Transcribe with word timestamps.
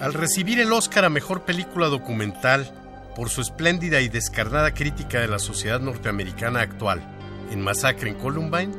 Al 0.00 0.14
recibir 0.14 0.58
el 0.60 0.72
Oscar 0.72 1.04
a 1.04 1.10
Mejor 1.10 1.42
Película 1.42 1.88
Documental 1.88 2.72
por 3.14 3.28
su 3.28 3.42
espléndida 3.42 4.00
y 4.00 4.08
descarnada 4.08 4.72
crítica 4.72 5.20
de 5.20 5.28
la 5.28 5.38
sociedad 5.38 5.78
norteamericana 5.78 6.62
actual 6.62 7.02
en 7.50 7.60
Masacre 7.60 8.08
en 8.08 8.14
Columbine, 8.14 8.72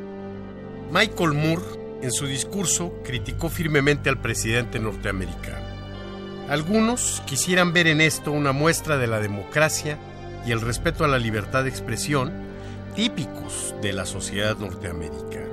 Michael 0.90 1.34
Moore, 1.34 1.62
en 2.02 2.10
su 2.10 2.26
discurso, 2.26 2.92
criticó 3.04 3.48
firmemente 3.48 4.08
al 4.08 4.20
presidente 4.20 4.80
norteamericano. 4.80 5.64
Algunos 6.48 7.22
quisieran 7.24 7.72
ver 7.72 7.86
en 7.86 8.00
esto 8.00 8.32
una 8.32 8.50
muestra 8.50 8.98
de 8.98 9.06
la 9.06 9.20
democracia 9.20 9.98
y 10.44 10.50
el 10.50 10.60
respeto 10.60 11.04
a 11.04 11.08
la 11.08 11.18
libertad 11.18 11.62
de 11.62 11.70
expresión 11.70 12.32
típicos 12.96 13.76
de 13.80 13.92
la 13.92 14.06
sociedad 14.06 14.56
norteamericana. 14.58 15.51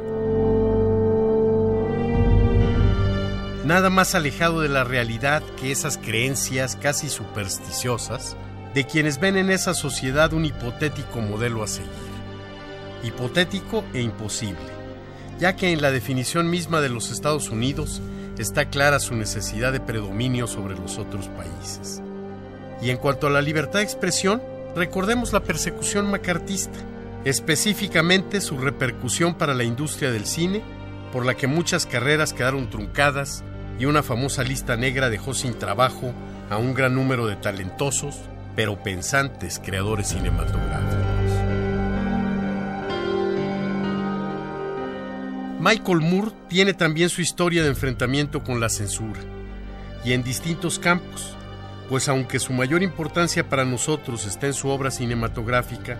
Nada 3.70 3.91
más 3.91 4.16
alejado 4.16 4.62
de 4.62 4.68
la 4.68 4.84
realidad 4.84 5.44
que 5.62 5.72
esas 5.72 6.00
creencias 6.00 6.75
casi 6.75 7.08
supersticiosas 7.08 8.36
de 8.73 8.88
quienes 8.88 9.20
ven 9.20 9.38
en 9.38 9.52
esa 9.52 9.75
sociedad 9.75 10.34
un 10.34 10.45
hipotético 10.45 11.22
modelo 11.22 11.62
a 11.62 11.67
seguir. 11.67 11.92
Hipotético 13.03 13.84
e 13.94 14.02
imposible, 14.02 14.58
ya 15.40 15.56
que 15.56 15.72
en 15.72 15.84
la 15.84 15.92
definición 15.92 16.50
misma 16.50 16.81
de 16.81 16.90
los 16.90 17.12
Estados 17.12 17.50
Unidos 17.50 18.02
está 18.40 18.72
clara 18.72 19.00
su 19.00 19.14
necesidad 19.14 19.72
de 19.72 19.80
predominio 19.80 20.47
sobre 20.47 20.75
los 20.75 20.97
otros 20.97 21.28
países. 21.28 22.02
Y 22.81 22.90
en 22.90 22.97
cuanto 22.97 23.28
a 23.28 23.30
la 23.30 23.44
libertad 23.44 23.81
de 23.81 23.86
expresión, 23.86 24.42
recordemos 24.75 25.31
la 25.31 25.44
persecución 25.44 26.09
macartista, 26.09 26.80
específicamente 27.23 28.42
su 28.42 28.58
repercusión 28.58 29.36
para 29.36 29.53
la 29.53 29.64
industria 29.64 30.09
del 30.09 30.25
cine, 30.25 30.64
por 31.12 31.23
la 31.23 31.36
que 31.36 31.45
muchas 31.45 31.86
carreras 31.86 32.34
quedaron 32.34 32.72
truncadas 32.72 33.44
y 33.80 33.85
una 33.85 34.03
famosa 34.03 34.44
lista 34.44 34.75
negra 34.75 35.09
dejó 35.09 35.33
sin 35.33 35.58
trabajo 35.58 36.13
a 36.49 36.58
un 36.58 36.73
gran 36.73 36.94
número 36.94 37.25
de 37.27 37.38
talentosos, 37.38 38.17
pero 38.55 38.83
pensantes 38.83 39.59
creadores 39.63 40.09
cinematográficos. 40.09 41.05
Michael 45.61 46.02
Moore 46.02 46.31
tiene 46.47 46.73
también 46.73 47.09
su 47.09 47.22
historia 47.22 47.63
de 47.63 47.69
enfrentamiento 47.69 48.44
con 48.44 48.59
la 48.59 48.69
censura, 48.69 49.22
y 50.03 50.13
en 50.13 50.23
distintos 50.23 50.80
campos, 50.80 51.35
pues 51.88 52.07
aunque 52.09 52.39
su 52.39 52.53
mayor 52.53 52.83
importancia 52.83 53.50
para 53.50 53.66
nosotros 53.66 54.25
está 54.25 54.47
en 54.47 54.53
su 54.53 54.69
obra 54.69 54.91
cinematográfica, 54.91 55.97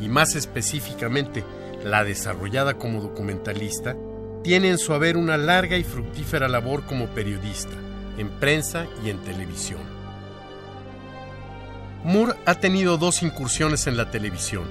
y 0.00 0.08
más 0.08 0.34
específicamente 0.34 1.44
la 1.84 2.04
desarrollada 2.04 2.74
como 2.74 3.00
documentalista, 3.00 3.96
tiene 4.44 4.68
en 4.68 4.78
su 4.78 4.92
haber 4.92 5.16
una 5.16 5.38
larga 5.38 5.78
y 5.78 5.82
fructífera 5.82 6.48
labor 6.48 6.84
como 6.84 7.06
periodista, 7.06 7.72
en 8.18 8.28
prensa 8.28 8.86
y 9.02 9.08
en 9.08 9.18
televisión. 9.24 9.80
Moore 12.04 12.34
ha 12.44 12.54
tenido 12.56 12.98
dos 12.98 13.22
incursiones 13.22 13.86
en 13.86 13.96
la 13.96 14.10
televisión. 14.10 14.64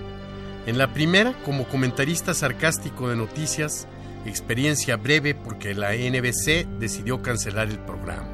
En 0.67 0.77
la 0.77 0.93
primera, 0.93 1.33
como 1.43 1.67
comentarista 1.67 2.35
sarcástico 2.35 3.09
de 3.09 3.15
noticias, 3.15 3.87
experiencia 4.27 4.95
breve 4.95 5.33
porque 5.33 5.73
la 5.73 5.93
NBC 5.93 6.67
decidió 6.79 7.23
cancelar 7.23 7.69
el 7.69 7.79
programa. 7.79 8.29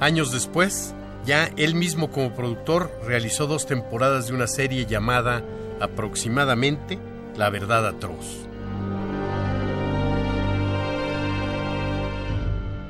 Años 0.00 0.30
después, 0.32 0.94
ya 1.24 1.50
él 1.56 1.74
mismo 1.74 2.10
como 2.10 2.34
productor 2.34 2.92
realizó 3.06 3.46
dos 3.46 3.66
temporadas 3.66 4.28
de 4.28 4.34
una 4.34 4.46
serie 4.46 4.84
llamada 4.84 5.42
aproximadamente 5.80 6.98
La 7.36 7.50
verdad 7.50 7.86
atroz. 7.86 8.47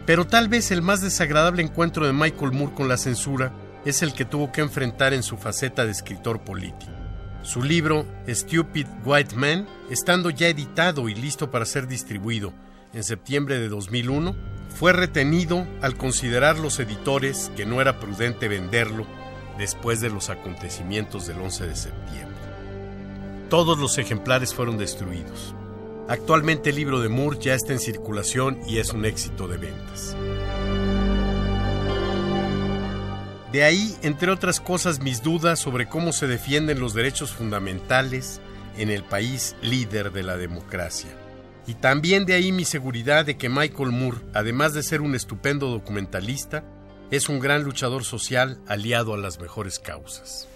Pero 0.08 0.26
tal 0.26 0.48
vez 0.48 0.70
el 0.70 0.80
más 0.80 1.02
desagradable 1.02 1.62
encuentro 1.62 2.06
de 2.06 2.14
Michael 2.14 2.52
Moore 2.52 2.74
con 2.74 2.88
la 2.88 2.96
censura 2.96 3.52
es 3.84 4.00
el 4.00 4.14
que 4.14 4.24
tuvo 4.24 4.50
que 4.50 4.62
enfrentar 4.62 5.12
en 5.12 5.22
su 5.22 5.36
faceta 5.36 5.84
de 5.84 5.92
escritor 5.92 6.40
político. 6.40 6.90
Su 7.42 7.62
libro 7.62 8.06
Stupid 8.26 8.86
White 9.04 9.36
Man, 9.36 9.66
estando 9.90 10.30
ya 10.30 10.48
editado 10.48 11.10
y 11.10 11.14
listo 11.14 11.50
para 11.50 11.66
ser 11.66 11.86
distribuido 11.86 12.54
en 12.94 13.04
septiembre 13.04 13.58
de 13.58 13.68
2001, 13.68 14.34
fue 14.74 14.94
retenido 14.94 15.66
al 15.82 15.98
considerar 15.98 16.58
los 16.58 16.80
editores 16.80 17.52
que 17.54 17.66
no 17.66 17.82
era 17.82 18.00
prudente 18.00 18.48
venderlo 18.48 19.06
después 19.58 20.00
de 20.00 20.08
los 20.08 20.30
acontecimientos 20.30 21.26
del 21.26 21.38
11 21.38 21.66
de 21.66 21.76
septiembre. 21.76 22.38
Todos 23.50 23.78
los 23.78 23.98
ejemplares 23.98 24.54
fueron 24.54 24.78
destruidos. 24.78 25.54
Actualmente 26.08 26.70
el 26.70 26.76
libro 26.76 27.00
de 27.00 27.10
Moore 27.10 27.38
ya 27.38 27.54
está 27.54 27.74
en 27.74 27.80
circulación 27.80 28.58
y 28.66 28.78
es 28.78 28.94
un 28.94 29.04
éxito 29.04 29.46
de 29.46 29.58
ventas. 29.58 30.16
De 33.52 33.62
ahí, 33.62 33.94
entre 34.02 34.30
otras 34.30 34.58
cosas, 34.58 35.00
mis 35.00 35.22
dudas 35.22 35.58
sobre 35.58 35.86
cómo 35.86 36.12
se 36.12 36.26
defienden 36.26 36.80
los 36.80 36.94
derechos 36.94 37.32
fundamentales 37.32 38.40
en 38.78 38.88
el 38.88 39.04
país 39.04 39.54
líder 39.60 40.10
de 40.10 40.22
la 40.22 40.38
democracia. 40.38 41.10
Y 41.66 41.74
también 41.74 42.24
de 42.24 42.32
ahí 42.32 42.52
mi 42.52 42.64
seguridad 42.64 43.26
de 43.26 43.36
que 43.36 43.50
Michael 43.50 43.92
Moore, 43.92 44.18
además 44.32 44.72
de 44.72 44.82
ser 44.82 45.02
un 45.02 45.14
estupendo 45.14 45.68
documentalista, 45.68 46.64
es 47.10 47.28
un 47.28 47.38
gran 47.38 47.64
luchador 47.64 48.04
social 48.04 48.58
aliado 48.66 49.12
a 49.12 49.18
las 49.18 49.38
mejores 49.40 49.78
causas. 49.78 50.48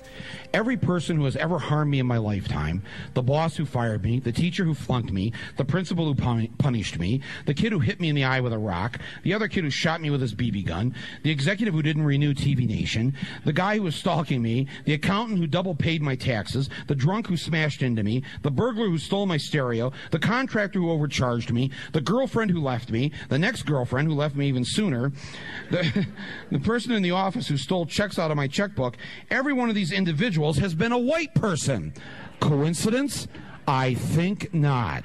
Every 0.53 0.77
person 0.77 1.17
who 1.17 1.25
has 1.25 1.37
ever 1.37 1.59
harmed 1.59 1.91
me 1.91 1.99
in 1.99 2.07
my 2.07 2.19
lifetime, 2.19 2.83
the 3.15 3.23
boss 3.23 3.57
who 3.57 3.65
fired 3.65 4.03
me, 4.03 4.21
the 4.21 4.33
teacher 4.33 4.65
who 4.65 4.75
flunked 4.75 5.13
me, 5.13 5.33
the 5.57 5.65
principal 5.65 6.05
who 6.05 6.15
pun- 6.15 6.49
punished 6.59 6.99
me, 6.99 7.23
the 7.47 7.55
kid 7.55 7.73
who 7.73 7.79
hit 7.79 8.01
me 8.01 8.09
in 8.09 8.15
the 8.15 8.25
eye 8.25 8.41
with 8.41 8.53
a 8.53 8.59
rock, 8.59 8.99
the 9.23 9.35
other 9.35 9.49
kid 9.49 9.65
who 9.65 9.71
shot 9.71 10.01
me 10.01 10.11
with 10.11 10.21
his 10.21 10.35
BB 10.35 10.67
gun, 10.67 10.95
the 11.23 11.31
executive 11.31 11.75
who 11.75 11.83
didn't 11.83 12.05
renew 12.05 12.35
TV 12.35 12.67
Nation, 12.67 13.15
the 13.45 13.53
guy 13.53 13.77
who 13.77 13.83
was 13.83 13.95
stalking 13.95 14.43
me, 14.43 14.67
the 14.85 14.95
accountant 14.95 15.39
who 15.39 15.47
double 15.47 15.75
paid 15.75 16.03
my 16.03 16.15
taxes, 16.15 16.69
the 16.87 16.95
drunk 16.95 17.27
who 17.27 17.37
smashed 17.37 17.83
into 17.83 18.03
me, 18.03 18.23
the 18.43 18.51
burglar 18.51 18.89
who 18.89 18.99
stole 18.99 19.27
my 19.27 19.37
stereo, 19.37 19.93
the 20.11 20.19
contractor 20.19 20.79
who 20.79 20.91
overcharged 20.91 21.53
me, 21.53 21.71
the 21.93 22.01
girlfriend 22.01 22.51
who 22.51 22.61
left 22.61 22.91
me, 22.91 23.13
the 23.29 23.39
next 23.39 23.63
girlfriend 23.63 24.09
who 24.09 24.15
left 24.15 24.37
me 24.37 24.49
even 24.49 24.65
sooner, 24.65 25.13
the, 25.71 26.07
the 26.51 26.59
person 26.59 26.93
in 26.93 27.03
the 27.03 27.11
office 27.11 27.49
who 27.49 27.57
stole 27.57 27.87
checks 27.87 28.19
out 28.19 28.31
of 28.31 28.37
my 28.37 28.47
checkbook, 28.47 28.97
every 29.31 29.53
one 29.53 29.69
of 29.69 29.75
these 29.75 29.93
individuals 30.03 30.59
has 30.59 30.75
been 30.75 30.91
a 30.91 30.99
white 30.99 31.33
person. 31.33 31.95
Coincidence? 32.41 33.29
I 33.69 33.95
think 33.95 34.53
not. 34.53 35.05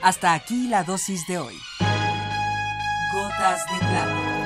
Hasta 0.00 0.34
aquí 0.34 0.68
la 0.68 0.84
dosis 0.84 1.26
de 1.26 1.38
hoy. 1.38 1.56
Gotas 3.12 3.60
de 3.72 3.78
plata. 3.80 4.45